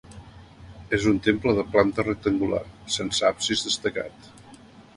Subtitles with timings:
[0.97, 2.63] És un temple de planta rectangular,
[2.97, 4.31] sense absis destacat.